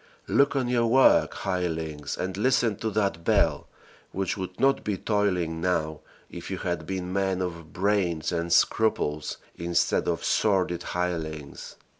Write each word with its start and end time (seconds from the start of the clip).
Look 0.25 0.55
on 0.55 0.67
your 0.67 0.87
work, 0.87 1.35
hirelings, 1.35 2.17
and 2.17 2.35
listen 2.35 2.75
to 2.77 2.89
that 2.89 3.23
bell, 3.23 3.67
which 4.11 4.35
would 4.35 4.59
not 4.59 4.83
be 4.83 4.97
tolling 4.97 5.61
now 5.61 5.99
if 6.27 6.49
you 6.49 6.57
had 6.57 6.87
been 6.87 7.13
men 7.13 7.39
of 7.39 7.71
brains 7.71 8.31
and 8.31 8.51
scruples 8.51 9.37
instead 9.59 10.07
of 10.07 10.23
sordid 10.25 10.81
hirelings. 10.81 11.75